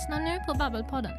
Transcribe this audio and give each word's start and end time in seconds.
Lyssna 0.00 0.16
lyssnar 0.16 0.32
nu 0.32 0.44
på 0.46 0.54
Babbelpodden. 0.54 1.12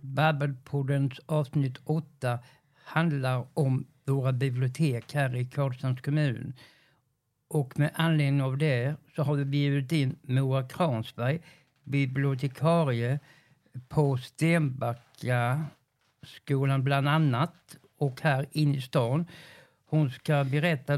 Babbelpoddens 0.00 1.20
avsnitt 1.26 1.78
8 1.84 2.38
handlar 2.74 3.46
om 3.54 3.86
våra 4.04 4.32
bibliotek 4.32 5.14
här 5.14 5.36
i 5.36 5.44
Karlshamns 5.44 6.00
kommun. 6.00 6.52
Och 7.48 7.78
med 7.78 7.90
anledning 7.94 8.42
av 8.42 8.58
det 8.58 8.94
så 9.16 9.22
har 9.22 9.34
vi 9.34 9.44
bjudit 9.44 9.92
in 9.92 10.16
Moa 10.22 10.68
Kransberg, 10.68 11.42
bibliotekarie 11.84 13.20
på 13.88 14.16
Stenbacka 14.16 15.64
skolan 16.22 16.84
bland 16.84 17.08
annat 17.08 17.76
och 17.98 18.20
här 18.20 18.46
inne 18.52 18.76
i 18.76 18.80
stan. 18.80 19.26
Hon 19.86 20.10
ska 20.10 20.44
berätta 20.44 20.96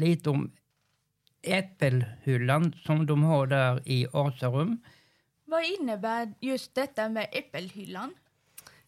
lite 0.00 0.30
om 0.30 0.50
äppelhyllan 1.44 2.72
som 2.84 3.06
de 3.06 3.22
har 3.22 3.46
där 3.46 3.88
i 3.88 4.06
Asarum. 4.12 4.78
Vad 5.44 5.64
innebär 5.64 6.34
just 6.40 6.74
detta 6.74 7.08
med 7.08 7.28
äppelhyllan? 7.32 8.14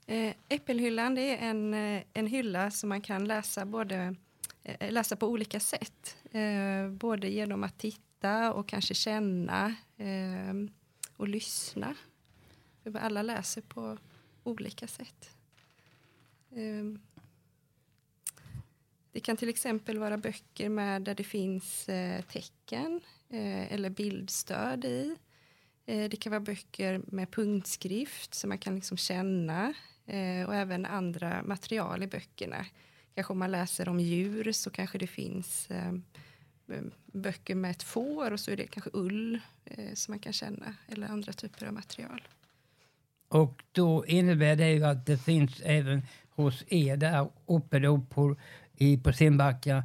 Eh, 0.06 0.34
äppelhyllan 0.48 1.14
det 1.14 1.22
är 1.22 1.50
en, 1.50 1.74
eh, 1.74 2.02
en 2.12 2.26
hylla 2.26 2.70
som 2.70 2.88
man 2.88 3.00
kan 3.00 3.24
läsa, 3.24 3.66
både, 3.66 4.14
eh, 4.62 4.92
läsa 4.92 5.16
på 5.16 5.26
olika 5.28 5.60
sätt. 5.60 6.16
Eh, 6.32 6.88
både 6.90 7.28
genom 7.28 7.64
att 7.64 7.78
titta 7.78 8.52
och 8.52 8.68
kanske 8.68 8.94
känna 8.94 9.74
eh, 9.96 10.54
och 11.16 11.28
lyssna. 11.28 11.94
Alla 12.94 13.22
läser 13.22 13.62
på 13.62 13.98
olika 14.44 14.86
sätt. 14.86 15.30
Det 19.16 19.20
kan 19.20 19.36
till 19.36 19.48
exempel 19.48 19.98
vara 19.98 20.18
böcker 20.18 20.68
med 20.68 21.02
där 21.02 21.14
det 21.14 21.24
finns 21.24 21.88
eh, 21.88 22.22
tecken 22.22 23.00
eh, 23.28 23.72
eller 23.72 23.90
bildstöd 23.90 24.84
i. 24.84 25.16
Eh, 25.86 26.08
det 26.08 26.16
kan 26.16 26.30
vara 26.30 26.40
böcker 26.40 27.00
med 27.06 27.30
punktskrift 27.30 28.34
som 28.34 28.48
man 28.48 28.58
kan 28.58 28.74
liksom 28.74 28.96
känna 28.96 29.74
eh, 30.06 30.46
och 30.46 30.54
även 30.54 30.86
andra 30.86 31.42
material 31.42 32.02
i 32.02 32.06
böckerna. 32.06 32.66
Kanske 33.14 33.32
om 33.32 33.38
man 33.38 33.50
läser 33.50 33.88
om 33.88 34.00
djur 34.00 34.52
så 34.52 34.70
kanske 34.70 34.98
det 34.98 35.06
finns 35.06 35.70
eh, 35.70 35.92
böcker 37.06 37.54
med 37.54 37.70
ett 37.70 37.82
får 37.82 38.30
och 38.30 38.40
så 38.40 38.50
är 38.50 38.56
det 38.56 38.66
kanske 38.66 38.90
ull 38.92 39.40
eh, 39.64 39.94
som 39.94 40.12
man 40.12 40.18
kan 40.18 40.32
känna 40.32 40.74
eller 40.88 41.06
andra 41.06 41.32
typer 41.32 41.66
av 41.66 41.72
material. 41.72 42.28
Och 43.28 43.62
då 43.72 44.06
innebär 44.06 44.56
det 44.56 44.70
ju 44.70 44.84
att 44.84 45.06
det 45.06 45.18
finns 45.18 45.60
även 45.64 46.02
hos 46.36 46.64
er 46.68 46.96
där 46.96 47.30
uppe 47.46 47.78
då 47.78 48.00
på, 48.00 48.36
i, 48.76 48.96
på 48.98 49.12
Simbacka 49.12 49.84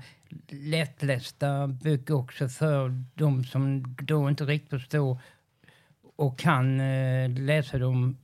lättlästa 0.49 1.67
böcker 1.67 2.13
också 2.13 2.49
för 2.49 3.03
de 3.15 3.43
som 3.43 3.95
då 4.01 4.29
inte 4.29 4.45
riktigt 4.45 4.69
förstår 4.69 5.17
och 6.15 6.39
kan 6.39 6.79
eh, 6.79 7.29
läsa 7.29 7.77
de 7.77 8.17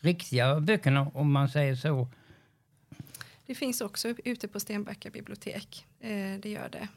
riktiga 0.00 0.60
böckerna 0.60 1.10
om 1.14 1.32
man 1.32 1.48
säger 1.48 1.74
så. 1.74 2.08
Det 3.46 3.54
finns 3.54 3.80
också 3.80 4.08
ute 4.24 4.48
på 4.48 4.60
Stenbacka 4.60 5.10
bibliotek. 5.10 5.86
Eh, 6.00 6.38
det 6.40 6.48
gör 6.48 6.68
det. 6.68 6.88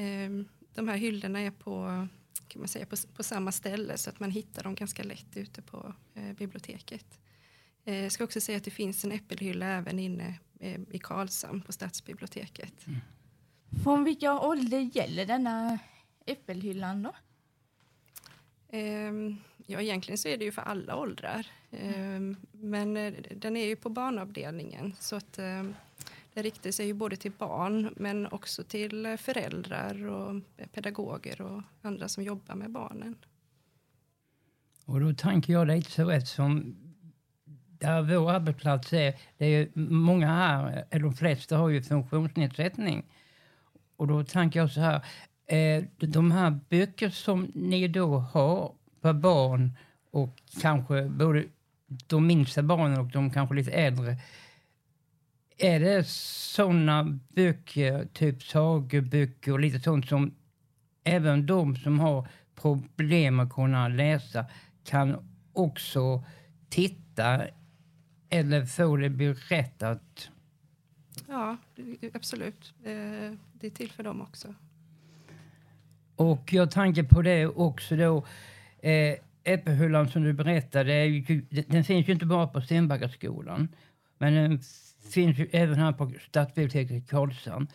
Eh, 0.00 0.30
de 0.74 0.88
här 0.88 0.96
hyllorna 0.96 1.40
är 1.40 1.50
på, 1.50 2.06
kan 2.48 2.60
man 2.60 2.68
säga, 2.68 2.86
på, 2.86 2.96
på, 3.16 3.22
samma 3.22 3.52
ställe 3.52 3.98
så 3.98 4.10
att 4.10 4.20
man 4.20 4.30
hittar 4.30 4.62
dem 4.62 4.74
ganska 4.74 5.02
lätt 5.02 5.36
ute 5.36 5.62
på 5.62 5.94
eh, 6.14 6.32
biblioteket. 6.32 7.18
Eh, 7.84 8.02
jag 8.02 8.12
ska 8.12 8.24
också 8.24 8.40
säga 8.40 8.58
att 8.58 8.64
det 8.64 8.70
finns 8.70 9.04
en 9.04 9.12
äppelhylla 9.12 9.66
även 9.66 9.98
inne 9.98 10.38
i 10.90 10.98
Karlshamn 10.98 11.60
på 11.60 11.72
stadsbiblioteket. 11.72 12.86
Mm. 12.86 13.00
Från 13.84 14.04
vilka 14.04 14.40
ålder 14.40 14.80
gäller 14.80 15.26
denna 15.26 15.78
äppelhyllan 16.26 17.02
då? 17.02 17.12
Ehm, 18.68 19.36
ja, 19.66 19.80
egentligen 19.80 20.18
så 20.18 20.28
är 20.28 20.36
det 20.36 20.44
ju 20.44 20.52
för 20.52 20.62
alla 20.62 20.96
åldrar. 20.96 21.46
Mm. 21.70 22.36
Men 22.52 22.96
eh, 22.96 23.14
den 23.36 23.56
är 23.56 23.64
ju 23.64 23.76
på 23.76 23.88
barnavdelningen 23.88 24.94
så 25.00 25.16
att 25.16 25.38
ehm, 25.38 25.74
det 26.34 26.42
riktar 26.42 26.70
sig 26.70 26.86
ju 26.86 26.92
både 26.92 27.16
till 27.16 27.32
barn 27.38 27.94
men 27.96 28.26
också 28.26 28.64
till 28.64 29.16
föräldrar 29.20 30.06
och 30.06 30.42
pedagoger 30.72 31.40
och 31.40 31.62
andra 31.82 32.08
som 32.08 32.24
jobbar 32.24 32.54
med 32.54 32.70
barnen. 32.70 33.16
Och 34.84 35.00
då 35.00 35.14
tänker 35.14 35.52
jag 35.52 35.66
lite 35.66 35.90
så 35.90 36.10
eftersom 36.10 36.76
där 37.82 38.02
vår 38.02 38.30
arbetsplats 38.30 38.92
är, 38.92 39.14
det 39.38 39.46
är 39.46 39.68
många 39.74 40.26
här, 40.26 40.84
eller 40.90 41.04
de 41.04 41.14
flesta 41.14 41.56
har 41.56 41.68
ju 41.68 41.82
funktionsnedsättning. 41.82 43.02
Och 43.96 44.06
då 44.06 44.24
tänker 44.24 44.60
jag 44.60 44.70
så 44.70 44.80
här, 44.80 45.02
Eh, 45.52 45.84
de 45.98 46.32
här 46.32 46.58
böcker 46.68 47.10
som 47.10 47.50
ni 47.54 47.88
då 47.88 48.18
har 48.18 48.72
för 49.02 49.12
barn 49.12 49.76
och 50.10 50.38
kanske 50.60 51.02
både 51.02 51.44
de 52.06 52.26
minsta 52.26 52.62
barnen 52.62 53.00
och 53.00 53.06
de 53.06 53.30
kanske 53.30 53.54
lite 53.54 53.70
äldre. 53.70 54.16
Är 55.58 55.80
det 55.80 56.06
sådana 56.08 57.18
böcker, 57.28 58.08
typ 58.12 58.42
sageböcker 58.42 59.52
och 59.52 59.60
lite 59.60 59.80
sånt 59.80 60.08
som 60.08 60.34
även 61.04 61.46
de 61.46 61.76
som 61.76 62.00
har 62.00 62.28
problem 62.54 63.40
att 63.40 63.52
kunna 63.52 63.88
läsa 63.88 64.44
kan 64.84 65.16
också 65.52 66.24
titta 66.68 67.46
eller 68.32 68.66
få 68.66 68.96
det 68.96 69.10
berättat? 69.10 70.30
Ja, 71.28 71.56
absolut. 72.14 72.74
Eh, 72.84 73.32
det 73.52 73.66
är 73.66 73.70
till 73.70 73.92
för 73.92 74.02
dem 74.02 74.20
också. 74.20 74.54
Och 76.16 76.52
jag 76.52 76.70
tänker 76.70 77.02
på 77.02 77.22
det 77.22 77.46
också 77.46 77.96
då. 77.96 78.26
Eh, 78.88 79.16
Äppelhyllan 79.44 80.08
som 80.08 80.22
du 80.22 80.32
berättade, 80.32 80.92
är 80.92 81.04
ju, 81.04 81.42
den 81.68 81.84
finns 81.84 82.08
ju 82.08 82.12
inte 82.12 82.26
bara 82.26 82.46
på 82.46 82.60
Stenbackaskolan. 82.60 83.68
Men 84.18 84.34
den 84.34 84.60
finns 85.10 85.38
ju 85.38 85.48
även 85.52 85.78
här 85.78 85.92
på 85.92 86.12
stadsbiblioteket 86.28 86.92
i 86.92 87.00
Karlshamn. 87.00 87.66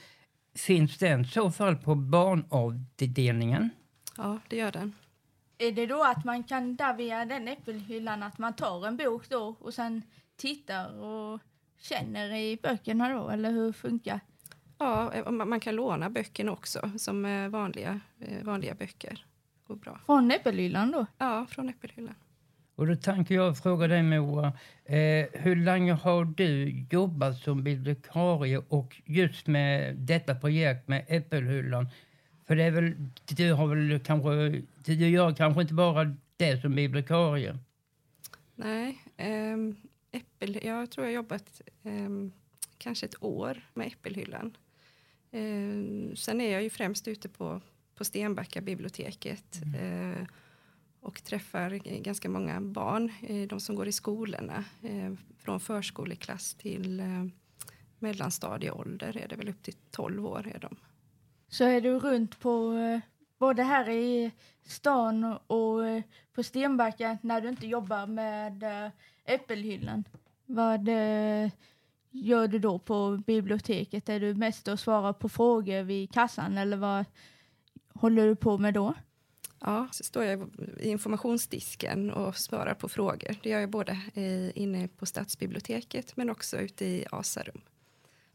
Finns 0.56 0.97
den 0.97 1.22
i 1.22 1.25
så 1.25 1.51
fall 1.51 1.75
på 1.75 1.95
barnavdelningen? 1.95 3.69
Ja, 4.18 4.39
det 4.47 4.57
gör 4.57 4.72
den. 4.72 4.94
Är 5.57 5.72
det 5.72 5.85
då 5.85 6.03
att 6.03 6.25
man 6.25 6.44
kan 6.44 6.75
där 6.75 6.94
via 6.94 7.25
den 7.25 7.47
äppelhyllan 7.47 8.24
att 8.24 8.38
man 8.38 8.53
tar 8.53 8.88
en 8.88 8.97
bok 8.97 9.29
då 9.29 9.56
och 9.59 9.74
sen 9.74 10.01
tittar 10.37 10.99
och 10.99 11.39
känner 11.77 12.35
i 12.35 12.57
böckerna 12.63 13.09
då, 13.09 13.29
eller 13.29 13.51
hur 13.51 13.71
funkar? 13.71 14.19
Ja, 14.77 15.13
eh, 15.13 15.31
man 15.31 15.59
kan 15.59 15.75
låna 15.75 16.09
böckerna 16.09 16.51
också 16.51 16.91
som 16.97 17.25
eh, 17.25 17.49
vanliga, 17.49 17.99
eh, 18.19 18.43
vanliga 18.43 18.75
böcker. 18.75 19.25
Går 19.67 19.75
bra. 19.75 19.99
Från 20.05 20.31
Äppelhyllan 20.31 20.91
då? 20.91 21.05
Ja, 21.17 21.45
från 21.49 21.69
Äppelhyllan. 21.69 22.15
Och 22.75 22.87
då 22.87 22.95
tänker 22.95 23.35
jag 23.35 23.57
fråga 23.57 23.87
dig 23.87 24.03
Moa, 24.03 24.47
eh, 24.85 25.25
hur 25.33 25.55
länge 25.55 25.93
har 25.93 26.25
du 26.25 26.69
jobbat 26.91 27.37
som 27.37 27.63
bibliotekarie 27.63 28.57
och 28.69 29.01
just 29.05 29.47
med 29.47 29.95
detta 29.95 30.35
projekt 30.35 30.87
med 30.87 31.05
Äppelhyllan? 31.07 31.89
För 32.47 32.55
det 32.55 32.63
är 32.63 32.71
väl, 32.71 32.93
du 33.25 33.53
har 33.53 33.67
väl 33.67 33.99
kanske, 33.99 34.61
du 34.85 34.93
gör 34.93 35.33
kanske 35.33 35.61
inte 35.61 35.73
bara 35.73 36.15
det 36.37 36.61
som 36.61 36.75
bibliotekarie? 36.75 37.57
Nej, 38.55 38.97
eh, 39.17 39.57
äppel, 40.12 40.59
jag 40.63 40.91
tror 40.91 41.06
jag 41.06 41.12
har 41.12 41.16
jobbat 41.16 41.62
eh, 41.84 42.09
kanske 42.78 43.06
ett 43.06 43.23
år 43.23 43.62
med 43.73 43.88
Äppelhyllan. 43.88 44.57
Eh, 45.31 46.16
sen 46.16 46.41
är 46.41 46.51
jag 46.51 46.63
ju 46.63 46.69
främst 46.69 47.07
ute 47.07 47.29
på, 47.29 47.62
på 47.95 48.06
Stenbacka 48.06 48.62
biblioteket 48.62 49.62
mm. 49.63 50.13
eh, 50.13 50.28
och 51.00 51.23
träffar 51.23 51.69
ganska 52.01 52.30
många 52.30 52.62
barn, 52.62 53.12
eh, 53.21 53.48
de 53.48 53.59
som 53.59 53.75
går 53.75 53.88
i 53.88 53.92
skolorna. 53.92 54.65
Eh, 54.83 55.13
från 55.38 55.59
förskoleklass 55.59 56.53
till 56.53 57.00
eh, 57.00 57.25
mellanstadieålder 58.00 59.18
är 59.18 59.27
det 59.27 59.36
väl 59.36 59.50
upp 59.50 59.63
till 59.63 59.75
12 59.92 60.25
år 60.25 60.51
är 60.56 60.60
de. 60.60 60.75
Så 61.48 61.63
är 61.63 61.81
du 61.81 62.00
runt 62.00 62.39
på 62.39 62.74
eh, 62.74 63.00
både 63.38 63.63
här 63.63 63.89
i 63.89 64.31
stan 64.63 65.24
och 65.48 66.03
på 66.33 66.44
Stenbacka 66.44 67.18
när 67.21 67.42
du 67.42 67.50
inte 67.50 67.68
jobbar 67.68 68.07
med 68.07 68.63
Äppelhyllan? 69.27 70.03
Vad 70.45 70.88
gör 72.12 72.47
du 72.47 72.59
då 72.59 72.79
på 72.79 73.24
biblioteket? 73.27 74.09
Är 74.09 74.19
du 74.19 74.33
mest 74.33 74.68
och 74.68 74.79
svarar 74.79 75.13
på 75.13 75.29
frågor 75.29 75.83
vid 75.83 76.13
kassan 76.13 76.57
eller 76.57 76.77
vad 76.77 77.06
håller 77.94 78.27
du 78.27 78.35
på 78.35 78.57
med 78.57 78.74
då? 78.74 78.94
Ja, 79.59 79.88
så 79.91 80.03
står 80.03 80.24
jag 80.24 80.50
i 80.79 80.89
informationsdisken 80.89 82.12
och 82.12 82.35
svarar 82.35 82.74
på 82.74 82.89
frågor. 82.89 83.35
Det 83.44 83.50
gör 83.50 83.59
jag 83.59 83.69
både 83.69 84.01
inne 84.56 84.88
på 84.88 85.06
stadsbiblioteket 85.06 86.18
men 86.18 86.29
också 86.29 86.57
ute 86.57 86.85
i 86.85 87.06
Asarum. 87.12 87.62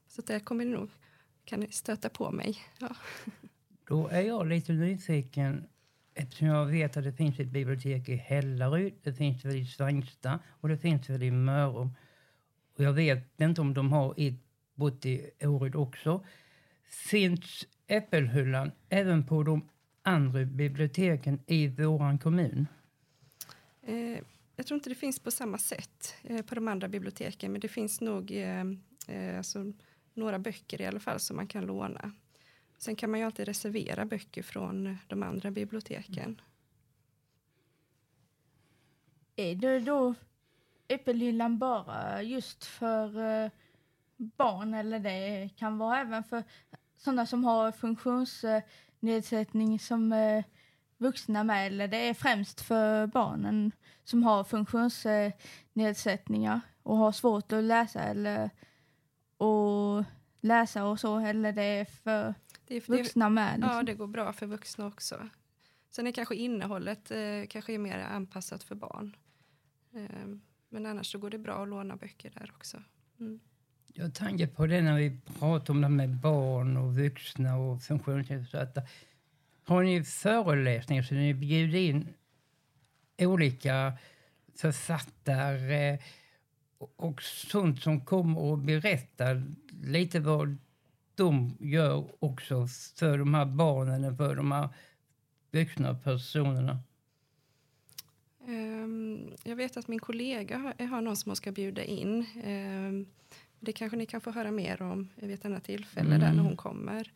Så 0.08 0.22
där 0.22 0.40
kommer 0.40 0.64
ni 0.64 0.70
nog 0.70 0.90
kan 1.44 1.66
stöta 1.70 2.08
på 2.08 2.30
mig. 2.30 2.58
Ja. 2.78 2.96
Då 3.88 4.08
är 4.08 4.20
jag 4.20 4.46
lite 4.46 4.72
nyfiken 4.72 5.68
eftersom 6.14 6.46
jag 6.48 6.66
vet 6.66 6.96
att 6.96 7.04
det 7.04 7.12
finns 7.12 7.40
ett 7.40 7.48
bibliotek 7.48 8.08
i 8.08 8.16
Hällaryd, 8.16 8.94
det 9.02 9.12
finns 9.12 9.44
väl 9.44 9.56
i 9.56 9.66
Svängsta 9.66 10.38
och 10.60 10.68
det 10.68 10.78
finns 10.78 11.10
väl 11.10 11.22
i 11.22 11.30
Mörrum. 11.30 11.90
Och 12.76 12.84
jag 12.84 12.92
vet 12.92 13.40
inte 13.40 13.60
om 13.60 13.74
de 13.74 13.92
har 13.92 14.14
ett 14.16 14.34
bott 14.74 15.06
i 15.06 15.30
Åryd 15.40 15.74
också. 15.74 16.24
Finns 16.88 17.66
Äppelhyllan 17.86 18.70
även 18.88 19.26
på 19.26 19.42
de 19.42 19.68
andra 20.02 20.44
biblioteken 20.44 21.40
i 21.46 21.68
vår 21.68 22.18
kommun? 22.18 22.66
Eh, 23.82 24.18
jag 24.56 24.66
tror 24.66 24.76
inte 24.76 24.88
det 24.88 24.94
finns 24.94 25.18
på 25.18 25.30
samma 25.30 25.58
sätt 25.58 26.14
eh, 26.22 26.42
på 26.42 26.54
de 26.54 26.68
andra 26.68 26.88
biblioteken 26.88 27.52
men 27.52 27.60
det 27.60 27.68
finns 27.68 28.00
nog 28.00 28.30
eh, 28.30 28.64
eh, 29.08 29.36
alltså, 29.36 29.72
några 30.14 30.38
böcker 30.38 30.80
i 30.80 30.86
alla 30.86 31.00
fall 31.00 31.20
som 31.20 31.36
man 31.36 31.46
kan 31.46 31.66
låna. 31.66 32.12
Sen 32.82 32.96
kan 32.96 33.10
man 33.10 33.20
ju 33.20 33.26
alltid 33.26 33.46
reservera 33.46 34.04
böcker 34.04 34.42
från 34.42 34.98
de 35.08 35.22
andra 35.22 35.50
biblioteken. 35.50 36.40
Är 39.36 39.54
det 39.54 39.80
då 39.80 40.14
Äppelhyllan 40.88 41.58
bara 41.58 42.22
just 42.22 42.64
för 42.64 43.42
eh, 43.44 43.50
barn 44.16 44.74
eller 44.74 44.98
det 44.98 45.50
kan 45.56 45.78
vara 45.78 46.00
även 46.00 46.24
för 46.24 46.44
sådana 46.96 47.26
som 47.26 47.44
har 47.44 47.72
funktionsnedsättning 47.72 49.78
som 49.78 50.12
eh, 50.12 50.44
vuxna 50.96 51.44
med 51.44 51.66
eller 51.66 51.88
det 51.88 52.08
är 52.08 52.14
främst 52.14 52.60
för 52.60 53.06
barnen 53.06 53.72
som 54.04 54.22
har 54.22 54.44
funktionsnedsättningar 54.44 56.60
och 56.82 56.96
har 56.96 57.12
svårt 57.12 57.52
att 57.52 57.64
läsa 57.64 58.00
eller 58.00 58.50
och 59.36 60.04
läsa 60.40 60.84
och 60.84 61.00
så 61.00 61.18
eller 61.18 61.52
det 61.52 61.62
är 61.62 61.84
för 61.84 62.34
det 62.72 62.76
är, 62.76 62.98
vuxna 62.98 63.28
med. 63.28 63.60
Liksom. 63.60 63.76
ja, 63.76 63.82
det 63.82 63.94
går 63.94 64.06
bra 64.06 64.32
för 64.32 64.46
vuxna 64.46 64.86
också. 64.86 65.28
Sen 65.90 66.06
är 66.06 66.12
kanske 66.12 66.34
innehållet 66.34 67.10
eh, 67.10 67.46
kanske 67.48 67.72
är 67.72 67.78
mer 67.78 67.98
anpassat 67.98 68.62
för 68.62 68.74
barn. 68.74 69.16
Eh, 69.94 70.28
men 70.68 70.86
annars 70.86 71.12
så 71.12 71.18
går 71.18 71.30
det 71.30 71.38
bra 71.38 71.62
att 71.62 71.68
låna 71.68 71.96
böcker 71.96 72.30
där 72.30 72.52
också. 72.56 72.82
Mm. 73.20 73.40
Jag 73.94 74.14
tänker 74.14 74.46
på 74.46 74.66
det 74.66 74.82
när 74.82 74.96
vi 74.96 75.20
pratar 75.38 75.74
om 75.74 75.80
det 75.80 75.88
med 75.88 76.10
barn 76.10 76.76
och 76.76 76.96
vuxna 76.96 77.56
och 77.56 77.82
funktionsnedsatta. 77.82 78.82
Har 79.64 79.82
ni 79.82 80.04
föreläsningar 80.04 81.02
så 81.02 81.14
ni 81.14 81.34
bjuder 81.34 81.78
in 81.78 82.08
olika 83.18 83.92
författare 84.56 85.98
och 86.96 87.22
sånt 87.22 87.82
som 87.82 88.04
kommer 88.04 88.40
och 88.40 88.58
berättar 88.58 89.42
lite 89.82 90.20
vad 90.20 90.58
de 91.14 91.56
gör 91.60 92.24
också 92.24 92.66
för 92.96 93.18
de 93.18 93.34
här 93.34 93.44
barnen 93.44 94.04
och 94.04 94.16
för 94.16 94.36
de 94.36 94.52
här 94.52 94.68
vuxna 95.50 95.94
personerna? 95.94 96.78
Um, 98.46 99.32
jag 99.44 99.56
vet 99.56 99.76
att 99.76 99.88
min 99.88 99.98
kollega 99.98 100.58
har, 100.58 100.86
har 100.86 101.00
någon 101.00 101.16
som 101.16 101.30
hon 101.30 101.36
ska 101.36 101.52
bjuda 101.52 101.84
in. 101.84 102.26
Um, 102.44 103.06
det 103.60 103.72
kanske 103.72 103.96
ni 103.96 104.06
kan 104.06 104.20
få 104.20 104.30
höra 104.30 104.50
mer 104.50 104.82
om 104.82 105.08
vid 105.14 105.30
ett 105.30 105.44
annat 105.44 105.64
tillfälle 105.64 106.14
mm. 106.14 106.20
där 106.20 106.32
när 106.32 106.42
hon 106.42 106.56
kommer. 106.56 107.12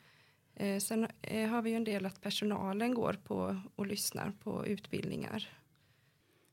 Uh, 0.61 0.79
sen 0.79 1.07
uh, 1.33 1.47
har 1.49 1.63
vi 1.63 1.71
ju 1.71 1.77
en 1.77 1.85
del 1.85 2.07
att 2.07 2.21
personalen 2.21 2.95
går 2.95 3.13
på 3.25 3.61
och 3.77 3.87
lyssnar 3.87 4.33
på 4.43 4.67
utbildningar. 4.67 5.49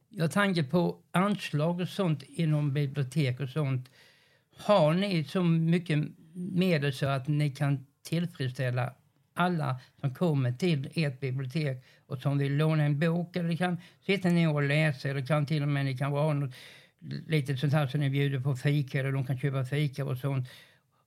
Jag 0.10 0.32
tänker 0.32 0.64
på 0.64 0.98
anslag 1.12 1.82
och 1.82 1.90
sånt 1.90 2.24
inom 2.24 2.74
bibliotek 2.74 3.40
och 3.40 3.50
sånt. 3.50 3.90
Har 4.58 4.94
ni 4.94 5.24
så 5.24 5.44
mycket 5.44 6.00
medel 6.34 6.94
så 6.94 7.08
att 7.08 7.28
ni 7.28 7.50
kan 7.50 7.86
tillfredsställa 8.04 8.94
alla 9.34 9.80
som 10.02 10.14
kommer 10.14 10.52
till 10.52 10.90
ert 10.96 11.20
bibliotek 11.20 11.86
och 12.08 12.20
som 12.20 12.38
vill 12.38 12.58
låna 12.58 12.84
en 12.84 13.00
bok 13.00 13.36
eller 13.36 13.56
kan 13.56 13.78
sitta 14.06 14.30
ner 14.30 14.54
och 14.54 14.64
läsa 14.64 15.10
eller 15.10 15.26
kan 15.26 15.46
till 15.46 15.62
och 15.62 15.68
med 15.68 15.86
ni 15.86 15.98
kan 15.98 16.12
ha 16.12 16.34
något 16.34 16.56
litet 17.28 17.60
sånt 17.60 17.74
här 17.74 17.88
som 17.88 18.00
ni 18.00 18.10
bjuder 18.10 18.40
på 18.40 18.56
fika 18.56 19.00
eller 19.00 19.12
de 19.12 19.26
kan 19.26 19.40
köpa 19.40 19.66
fika 19.66 20.06
och 20.06 20.18
sånt 20.18 20.50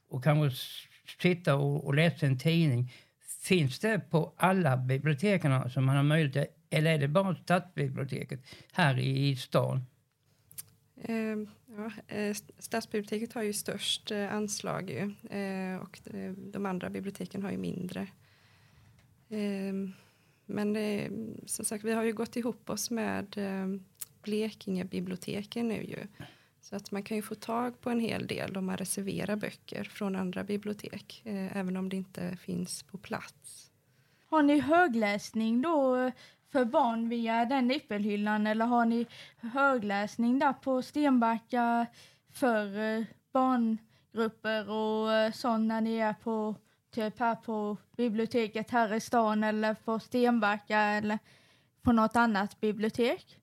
och 0.09 0.25
kanske 0.25 0.65
sitta 1.23 1.55
och, 1.55 1.87
och 1.87 1.95
läsa 1.95 2.27
en 2.27 2.39
tidning. 2.39 2.93
Finns 3.43 3.79
det 3.79 3.99
på 4.11 4.33
alla 4.37 4.77
biblioteken 4.77 5.71
som 5.71 5.85
man 5.85 5.97
har 5.97 6.03
möjlighet 6.03 6.57
eller 6.71 6.95
är 6.95 6.99
det 6.99 7.09
bara 7.09 7.35
stadsbiblioteket 7.35 8.41
här 8.73 8.99
i 8.99 9.37
stan? 9.37 9.85
Ehm, 11.03 11.49
eh, 12.09 12.27
ja, 12.27 12.35
stadsbiblioteket 12.59 13.33
har 13.33 13.43
ju 13.43 13.53
störst 13.53 14.11
eh, 14.11 14.35
anslag 14.35 14.91
ju, 14.91 15.37
eh, 15.39 15.77
och 15.77 16.15
eh, 16.15 16.33
de 16.33 16.67
andra 16.67 16.91
biblioteken 16.91 17.43
har 17.43 17.51
ju 17.51 17.59
mindre. 17.59 18.09
Ehm, 19.29 19.93
men 20.47 20.73
det, 20.73 21.11
som 21.47 21.65
sagt, 21.65 21.85
vi 21.85 21.93
har 21.93 22.05
ju 22.05 22.13
gått 22.13 22.37
ihop 22.37 22.71
oss 22.71 22.91
med 22.91 23.39
eh, 23.39 23.81
Blekingebiblioteken 24.23 25.69
nu 25.69 25.85
ju. 25.85 26.07
Så 26.61 26.77
att 26.77 26.91
man 26.91 27.03
kan 27.03 27.17
ju 27.17 27.23
få 27.23 27.35
tag 27.35 27.81
på 27.81 27.91
en 27.91 28.01
hel 28.01 28.27
del 28.27 28.57
om 28.57 28.67
man 28.67 28.77
reserverar 28.77 29.37
böcker 29.37 29.85
från 29.85 30.17
andra 30.17 30.45
bibliotek, 30.45 31.23
eh, 31.25 31.57
även 31.57 31.77
om 31.77 31.89
det 31.89 31.97
inte 31.97 32.37
finns 32.37 32.83
på 32.83 32.99
plats. 32.99 33.71
Har 34.27 34.43
ni 34.43 34.59
högläsning 34.59 35.63
då 35.63 36.11
för 36.57 36.65
barn 36.65 37.09
via 37.09 37.45
den 37.45 37.69
nippelhyllan 37.69 38.47
eller 38.47 38.67
har 38.67 38.85
ni 38.85 39.07
högläsning 39.41 40.39
där 40.39 40.53
på 40.53 40.83
Stenbacka 40.83 41.87
för 42.33 42.79
eh, 42.79 43.05
barngrupper 43.33 44.71
och 44.71 45.13
eh, 45.13 45.33
sånt 45.33 45.69
när 45.69 45.81
ni 45.81 45.97
är 45.97 46.13
på 46.13 46.55
typ 46.95 47.19
här 47.19 47.35
på 47.35 47.77
biblioteket 47.97 48.71
här 48.71 48.95
i 48.95 49.01
stan 49.01 49.45
eller 49.45 49.75
på 49.75 49.99
Stenbacka 49.99 50.81
eller 50.81 51.19
på 51.83 51.93
något 51.93 52.17
annat 52.17 52.61
bibliotek? 52.61 53.39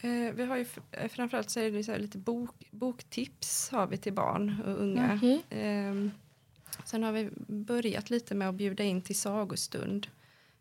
Eh, 0.00 0.34
vi 0.34 0.44
har 0.44 0.56
ju 0.56 0.66
eh, 0.90 1.08
framförallt 1.08 1.50
så 1.50 1.60
är 1.60 1.70
det 1.70 1.84
så 1.84 1.96
lite 1.96 2.18
bok, 2.18 2.68
boktips 2.70 3.70
har 3.70 3.86
vi 3.86 3.96
till 3.96 4.12
barn 4.12 4.62
och 4.66 4.82
unga. 4.82 5.14
Okay. 5.14 5.60
Eh, 5.60 5.94
sen 6.84 7.02
har 7.02 7.12
vi 7.12 7.30
börjat 7.46 8.10
lite 8.10 8.34
med 8.34 8.48
att 8.48 8.54
bjuda 8.54 8.84
in 8.84 9.02
till 9.02 9.18
sagostund 9.18 10.06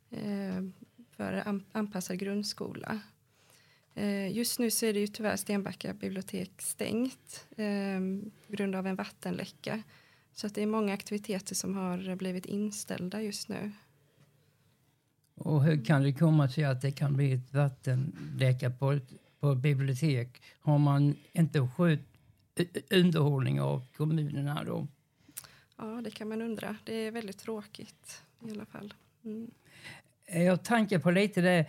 eh, 0.09 0.63
för 1.17 1.47
an, 1.47 1.65
anpassad 1.71 2.19
grundskola. 2.19 2.99
Eh, 3.95 4.31
just 4.37 4.59
nu 4.59 4.71
så 4.71 4.85
är 4.85 4.93
det 4.93 4.99
ju 4.99 5.07
tyvärr 5.07 5.35
Stenbacka 5.35 5.93
bibliotek 5.93 6.51
stängt 6.61 7.45
eh, 7.57 7.99
på 8.47 8.53
grund 8.53 8.75
av 8.75 8.87
en 8.87 8.95
vattenläcka. 8.95 9.83
Så 10.33 10.47
att 10.47 10.55
det 10.55 10.61
är 10.61 10.67
många 10.67 10.93
aktiviteter 10.93 11.55
som 11.55 11.75
har 11.75 12.15
blivit 12.15 12.45
inställda 12.45 13.21
just 13.21 13.49
nu. 13.49 13.71
Och 15.35 15.63
hur 15.63 15.85
kan 15.85 16.03
det 16.03 16.13
komma 16.13 16.49
sig 16.49 16.63
att 16.63 16.81
det 16.81 16.91
kan 16.91 17.13
bli 17.13 17.31
ett 17.31 17.53
vattenläcka 17.53 18.69
på 18.69 18.91
ett, 18.91 19.09
på 19.39 19.51
ett 19.51 19.57
bibliotek? 19.57 20.41
Har 20.59 20.77
man 20.77 21.15
inte 21.31 21.67
skött 21.67 21.99
underhållning 22.89 23.61
av 23.61 23.85
kommunerna 23.97 24.63
då? 24.63 24.87
Ja, 25.77 26.01
det 26.03 26.11
kan 26.11 26.29
man 26.29 26.41
undra. 26.41 26.75
Det 26.83 26.95
är 26.95 27.11
väldigt 27.11 27.37
tråkigt 27.37 28.21
i 28.47 28.51
alla 28.51 28.65
fall. 28.65 28.93
Mm. 29.23 29.51
Jag 30.25 30.63
tänker 30.63 30.99
på 30.99 31.11
lite 31.11 31.41
det. 31.41 31.65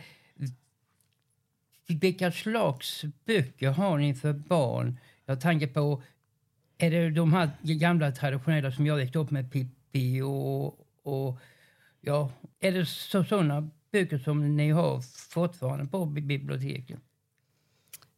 Vilka 1.87 2.32
slags 2.32 3.04
böcker 3.25 3.70
har 3.70 3.99
ni 3.99 4.14
för 4.14 4.32
barn? 4.32 4.99
Jag 5.26 5.40
tänker 5.40 5.66
på 5.66 6.02
är 6.78 6.90
det 6.90 7.11
de 7.11 7.32
här 7.32 7.50
gamla 7.62 8.12
traditionella 8.12 8.73
som 8.73 8.87
jag 8.87 8.96
växte 8.96 9.18
upp 9.18 9.30
med, 9.30 9.52
Pippi 9.52 10.20
och, 10.20 10.66
och 11.02 11.38
ja, 12.00 12.32
är 12.61 12.73
det 12.73 12.87
så, 12.87 13.25
sådana 13.25 13.70
böcker 13.90 14.18
som 14.18 14.56
ni 14.56 14.70
har 14.70 15.00
fortfarande 15.30 15.87
på 15.87 16.06
biblioteket? 16.06 16.99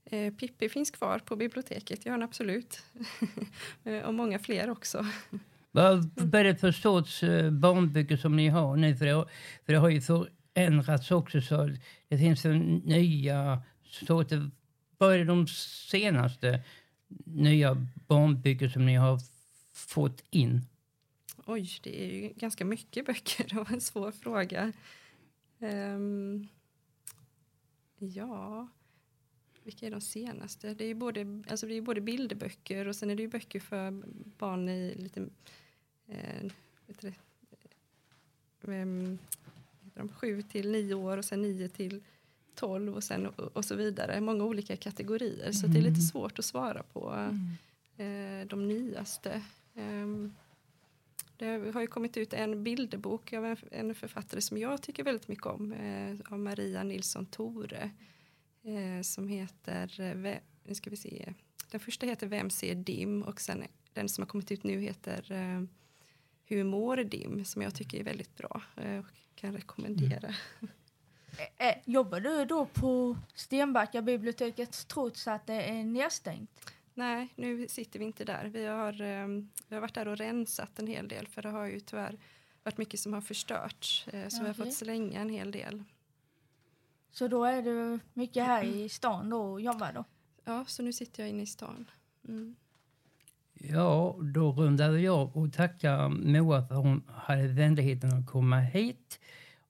Eh, 0.04 0.34
Pippi 0.34 0.68
finns 0.68 0.90
kvar 0.90 1.18
på 1.18 1.36
biblioteket, 1.36 2.06
ja 2.06 2.24
absolut. 2.24 2.82
Eh, 3.84 4.02
och 4.02 4.14
många 4.14 4.38
fler 4.38 4.70
också. 4.70 5.06
Vad 5.76 6.34
är 6.34 6.44
det 6.44 6.56
för 6.56 6.72
sorts 6.72 7.22
eh, 7.22 7.50
barnböcker 7.50 8.16
som 8.16 8.36
ni 8.36 8.48
har 8.48 8.76
nu? 8.76 8.96
För 8.96 9.06
det, 9.06 9.12
har, 9.12 9.30
för 9.64 9.72
det 9.72 9.78
har 9.78 9.88
ju 9.88 10.00
förändrats 10.00 11.10
också. 11.10 11.40
Så 11.40 11.70
det 12.08 12.18
finns 12.18 12.44
nya 12.84 13.62
sorter. 13.82 14.50
Vad 14.98 15.14
är 15.14 15.24
de 15.24 15.46
senaste 15.46 16.62
nya 17.24 17.86
barnböcker 18.08 18.68
som 18.68 18.86
ni 18.86 18.94
har 18.94 19.20
fått 19.74 20.24
in? 20.30 20.60
Oj, 21.46 21.68
det 21.82 22.04
är 22.04 22.14
ju 22.14 22.28
ganska 22.28 22.64
mycket 22.64 23.06
böcker. 23.06 23.46
Det 23.48 23.56
var 23.56 23.72
en 23.72 23.80
svår 23.80 24.12
fråga. 24.12 24.72
Um, 25.58 26.48
ja, 27.98 28.68
vilka 29.62 29.86
är 29.86 29.90
de 29.90 30.00
senaste? 30.00 30.74
Det 30.74 30.84
är 30.84 30.88
ju 30.88 30.94
både, 30.94 31.42
alltså 31.48 31.66
det 31.66 31.74
är 31.74 31.82
både 31.82 32.00
bilderböcker 32.00 32.88
och 32.88 32.96
sen 32.96 33.10
är 33.10 33.14
det 33.14 33.22
ju 33.22 33.28
böcker 33.28 33.60
för 33.60 34.02
barn 34.38 34.68
i 34.68 34.94
lite 34.94 35.28
eh, 36.08 36.50
vet 36.86 37.04
de, 39.94 40.08
sju 40.08 40.42
till 40.42 40.70
nio 40.70 40.94
år 40.94 41.16
och 41.16 41.24
sen 41.24 41.42
nio 41.42 41.68
till 41.68 42.02
12 42.54 42.94
och, 42.94 43.04
sen, 43.04 43.26
och, 43.26 43.64
så 43.64 43.74
vidare. 43.74 44.20
Många 44.20 44.44
olika 44.44 44.76
kategorier. 44.76 45.42
Mm. 45.42 45.52
Så 45.52 45.66
det 45.66 45.78
är 45.78 45.82
lite 45.82 45.88
mm. 45.88 46.00
svårt 46.00 46.38
att 46.38 46.44
svara 46.44 46.82
på 46.82 47.10
mm. 47.10 48.42
eh, 48.42 48.48
de 48.48 48.68
nyaste. 48.68 49.42
Um, 49.74 50.34
det 51.36 51.72
har 51.74 51.80
ju 51.80 51.86
kommit 51.86 52.16
ut 52.16 52.32
en 52.32 52.64
bilderbok 52.64 53.32
av 53.32 53.46
en, 53.46 53.56
en 53.70 53.94
författare 53.94 54.40
som 54.40 54.58
jag 54.58 54.82
tycker 54.82 55.04
väldigt 55.04 55.28
mycket 55.28 55.46
om. 55.46 55.72
Eh, 55.72 56.32
av 56.32 56.38
Maria 56.38 56.82
Nilsson 56.82 57.26
Tore. 57.26 57.90
Eh, 58.62 59.02
som 59.02 59.28
heter, 59.28 60.00
eh, 60.00 60.38
nu 60.64 60.74
ska 60.74 60.90
vi 60.90 60.96
se. 60.96 61.32
Den 61.70 61.80
första 61.80 62.06
heter 62.06 62.26
Vem 62.26 62.50
ser 62.50 62.74
dim? 62.74 63.22
Och 63.22 63.40
sen 63.40 63.64
den 63.92 64.08
som 64.08 64.22
har 64.22 64.26
kommit 64.26 64.52
ut 64.52 64.64
nu 64.64 64.80
heter 64.80 65.32
eh, 65.32 65.62
Hur 66.48 66.64
mår 66.64 66.96
dim? 66.96 67.44
Som 67.44 67.62
jag 67.62 67.74
tycker 67.74 68.00
är 68.00 68.04
väldigt 68.04 68.36
bra. 68.36 68.62
och 68.76 69.06
kan 69.34 69.52
rekommendera. 69.52 70.28
Mm. 70.28 70.72
Ä- 71.38 71.64
ä, 71.70 71.80
jobbar 71.84 72.20
du 72.20 72.44
då 72.44 72.66
på 72.66 73.16
Stenbacka 73.34 74.02
biblioteket 74.02 74.88
trots 74.88 75.28
att 75.28 75.46
det 75.46 75.62
är 75.62 75.84
nedstängt? 75.84 76.70
Nej, 76.94 77.28
nu 77.36 77.68
sitter 77.68 77.98
vi 77.98 78.04
inte 78.04 78.24
där. 78.24 78.44
Vi 78.44 78.64
har, 78.66 79.00
eh, 79.00 79.26
vi 79.68 79.74
har 79.74 79.80
varit 79.80 79.94
där 79.94 80.08
och 80.08 80.16
rensat 80.16 80.78
en 80.78 80.86
hel 80.86 81.08
del 81.08 81.26
för 81.28 81.42
det 81.42 81.48
har 81.48 81.66
ju 81.66 81.80
tyvärr 81.80 82.18
varit 82.62 82.78
mycket 82.78 83.00
som 83.00 83.12
har 83.12 83.20
förstörts. 83.20 84.08
Eh, 84.08 84.28
så 84.28 84.40
vi 84.40 84.46
har 84.46 84.54
fått 84.54 84.74
slänga 84.74 85.20
en 85.20 85.28
hel 85.28 85.50
del. 85.50 85.84
Så 87.10 87.28
då 87.28 87.44
är 87.44 87.62
du 87.62 87.98
mycket 88.12 88.44
här 88.44 88.64
i 88.64 88.88
stan 88.88 89.30
då 89.30 89.40
och 89.52 89.60
jobbar 89.60 89.92
då? 89.92 90.04
Ja, 90.44 90.64
så 90.64 90.82
nu 90.82 90.92
sitter 90.92 91.22
jag 91.22 91.30
inne 91.30 91.42
i 91.42 91.46
stan. 91.46 91.90
Mm. 92.28 92.56
Ja, 93.58 94.16
då 94.20 94.52
rundade 94.52 95.00
jag 95.00 95.36
och 95.36 95.52
tackar 95.52 96.08
Moa 96.08 96.66
för 96.66 96.74
hon 96.74 97.02
hade 97.08 97.48
vänligheten 97.48 98.12
att 98.18 98.26
komma 98.26 98.60
hit. 98.60 99.20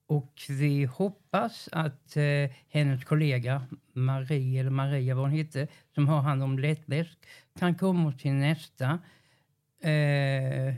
Och 0.07 0.33
vi 0.49 0.85
hoppas 0.85 1.69
att 1.71 2.17
eh, 2.17 2.51
hennes 2.69 3.03
kollega 3.05 3.65
Marie, 3.93 4.59
eller 4.59 4.69
Maria 4.69 5.15
vad 5.15 5.23
hon 5.23 5.37
hette, 5.37 5.67
som 5.95 6.07
har 6.07 6.21
hand 6.21 6.43
om 6.43 6.59
lättläsk, 6.59 7.17
kan 7.59 7.75
komma 7.75 8.11
till 8.11 8.33
nästa 8.33 8.99
eh, 9.81 10.75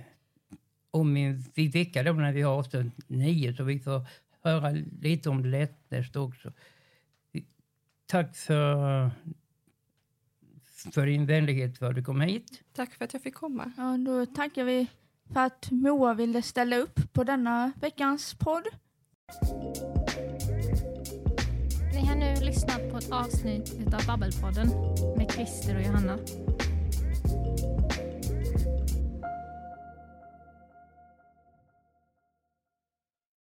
om 0.91 1.17
en 1.17 1.43
vecka 1.55 2.03
då 2.03 2.13
när 2.13 2.33
vi 2.33 2.41
har 2.41 2.53
avsnitt 2.53 2.93
nio 3.07 3.53
så 3.53 3.63
vi 3.63 3.79
får 3.79 4.01
höra 4.41 4.69
lite 5.01 5.29
om 5.29 5.45
lättläst 5.45 6.15
också. 6.15 6.51
Tack 8.05 8.35
för, 8.35 9.11
för 10.93 11.05
din 11.05 11.25
vänlighet 11.25 11.77
för 11.77 11.89
att 11.89 11.95
du 11.95 12.03
kom 12.03 12.21
hit. 12.21 12.61
Tack 12.75 12.93
för 12.93 13.05
att 13.05 13.13
jag 13.13 13.21
fick 13.21 13.35
komma. 13.35 13.71
Ja, 13.77 13.97
då 13.97 14.25
tackar 14.25 14.63
vi 14.63 14.87
för 15.33 15.39
att 15.39 15.71
Moa 15.71 16.13
ville 16.13 16.41
ställa 16.41 16.77
upp 16.77 17.13
på 17.13 17.23
denna 17.23 17.71
veckans 17.81 18.33
podd. 18.33 18.63
Ni 21.93 22.05
har 22.05 22.15
nu 22.15 22.45
lyssnat 22.45 22.91
på 22.91 22.97
ett 22.97 23.11
avsnitt 23.11 23.93
av 23.93 24.07
Babbelpodden 24.07 24.67
med 25.17 25.31
Christer 25.31 25.75
och 25.75 25.81
Johanna. 25.81 26.17